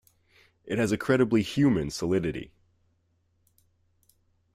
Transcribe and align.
It 0.65 0.79
has 0.79 0.91
a 0.91 0.97
credibly 0.97 1.43
human 1.43 1.91
solidity. 1.91 2.51